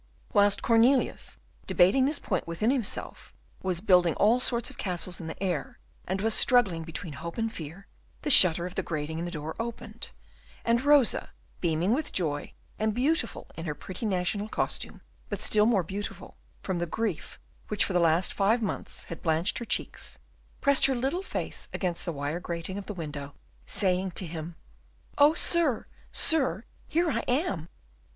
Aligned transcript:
Whilst 0.33 0.63
Cornelius, 0.63 1.37
debating 1.67 2.07
this 2.07 2.17
point 2.17 2.47
within 2.47 2.71
himself, 2.71 3.35
was 3.61 3.81
building 3.81 4.15
all 4.15 4.39
sorts 4.39 4.71
of 4.71 4.79
castles 4.79 5.21
in 5.21 5.27
the 5.27 5.43
air, 5.43 5.77
and 6.07 6.21
was 6.21 6.33
struggling 6.33 6.83
between 6.83 7.13
hope 7.13 7.37
and 7.37 7.53
fear, 7.53 7.85
the 8.23 8.31
shutter 8.31 8.65
of 8.65 8.73
the 8.73 8.81
grating 8.81 9.19
in 9.19 9.25
the 9.25 9.29
door 9.29 9.55
opened, 9.59 10.09
and 10.65 10.81
Rosa, 10.83 11.29
beaming 11.59 11.93
with 11.93 12.11
joy, 12.13 12.51
and 12.79 12.95
beautiful 12.95 13.45
in 13.55 13.65
her 13.65 13.75
pretty 13.75 14.07
national 14.07 14.49
costume 14.49 15.01
but 15.29 15.39
still 15.39 15.67
more 15.67 15.83
beautiful 15.83 16.35
from 16.63 16.79
the 16.79 16.87
grief 16.87 17.37
which 17.67 17.85
for 17.85 17.93
the 17.93 17.99
last 17.99 18.33
five 18.33 18.59
months 18.63 19.03
had 19.03 19.21
blanched 19.21 19.59
her 19.59 19.65
cheeks 19.65 20.17
pressed 20.61 20.87
her 20.87 20.95
little 20.95 21.21
face 21.21 21.69
against 21.75 22.05
the 22.05 22.11
wire 22.11 22.39
grating 22.39 22.79
of 22.79 22.87
the 22.87 22.95
window, 22.95 23.35
saying 23.67 24.09
to 24.09 24.25
him, 24.25 24.55
"Oh, 25.19 25.35
sir, 25.35 25.85
sir! 26.11 26.65
here 26.87 27.11
I 27.11 27.19
am!" 27.27 27.69